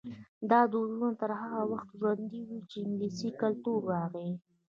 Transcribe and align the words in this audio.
دا 0.49 0.59
دودونه 0.71 1.09
تر 1.19 1.31
هغه 1.41 1.61
وخته 1.71 1.93
ژوندي 2.01 2.41
وو 2.47 2.59
چې 2.69 2.77
انګلیسي 2.85 3.29
کلتور 3.41 3.79
راغی. 3.93 4.31